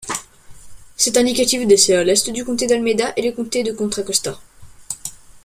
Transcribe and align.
Cet 0.95 1.15
indicatif 1.15 1.67
dessert 1.67 2.03
l'est 2.03 2.27
du 2.31 2.43
comté 2.43 2.65
d'Alameda 2.65 3.13
et 3.17 3.21
le 3.21 3.33
comté 3.35 3.61
de 3.61 3.71
Contra 3.71 4.01
Costa. 4.01 4.35